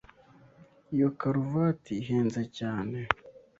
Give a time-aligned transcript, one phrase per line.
[0.93, 2.97] Iyo karuvati ihenze cyane.